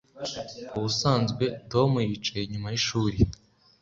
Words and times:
Ubusanzwe 0.77 1.43
Tom 1.71 1.91
yicaye 2.09 2.43
inyuma 2.45 2.67
yishuri 2.73 3.17